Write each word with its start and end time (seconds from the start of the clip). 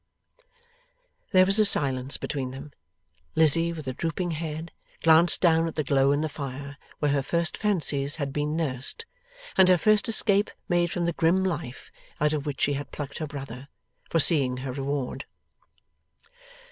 There 1.31 1.45
was 1.45 1.69
silence 1.69 2.17
between 2.17 2.49
them. 2.49 2.71
Lizzie, 3.35 3.71
with 3.71 3.87
a 3.87 3.93
drooping 3.93 4.31
head, 4.31 4.71
glanced 5.03 5.41
down 5.41 5.67
at 5.67 5.75
the 5.75 5.83
glow 5.83 6.11
in 6.11 6.21
the 6.21 6.27
fire 6.27 6.77
where 6.97 7.11
her 7.11 7.21
first 7.21 7.55
fancies 7.55 8.15
had 8.15 8.33
been 8.33 8.55
nursed, 8.55 9.05
and 9.59 9.69
her 9.69 9.77
first 9.77 10.09
escape 10.09 10.49
made 10.67 10.89
from 10.89 11.05
the 11.05 11.13
grim 11.13 11.43
life 11.43 11.91
out 12.19 12.33
of 12.33 12.47
which 12.47 12.61
she 12.61 12.73
had 12.73 12.91
plucked 12.91 13.19
her 13.19 13.27
brother, 13.27 13.67
foreseeing 14.09 14.57
her 14.65 14.71
reward. 14.71 15.25